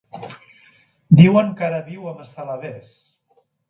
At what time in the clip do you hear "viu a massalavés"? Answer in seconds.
1.93-2.95